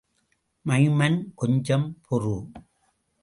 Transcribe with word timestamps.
Maiman, 0.65 1.31
கொஞ்சம் 1.35 1.97
பொறு. 2.09 2.35